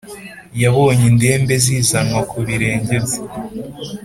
[0.61, 3.21] yabonye indembe zizanwa ku birenge bye